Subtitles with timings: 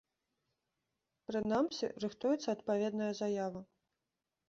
[1.27, 3.67] Прынамсі, рыхтуецца адпаведная заява.